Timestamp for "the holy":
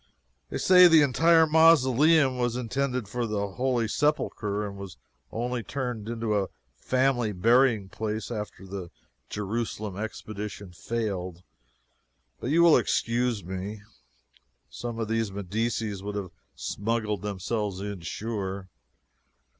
3.27-3.87